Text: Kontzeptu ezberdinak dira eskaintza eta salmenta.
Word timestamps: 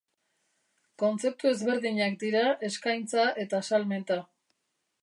Kontzeptu 1.03 1.49
ezberdinak 1.51 2.17
dira 2.25 2.43
eskaintza 2.71 3.31
eta 3.45 3.63
salmenta. 3.71 4.21